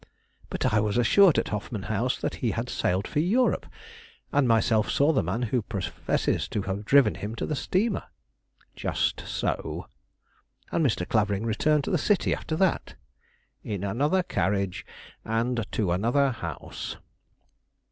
[0.49, 3.67] "But I was assured at the Hoffman House that he had sailed for Europe,
[4.31, 8.05] and myself saw the man who professes to have driven him to the steamer."
[8.75, 9.85] "Just so."
[10.71, 11.07] "And Mr.
[11.07, 12.95] Clavering returned to the city after that?"
[13.63, 14.87] "In another carriage,
[15.23, 16.97] and to another house."